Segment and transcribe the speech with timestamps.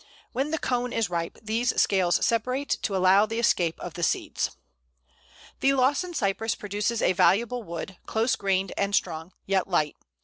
[0.31, 4.49] When the "cone" is ripe these scales separate, to allow the escape of the seeds.
[5.59, 9.95] The Lawson Cypress produces a valuable wood, close grained and strong, yet light.